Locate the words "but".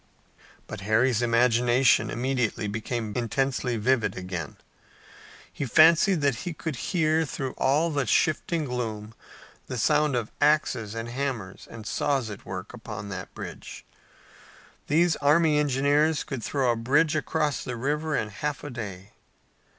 0.65-0.81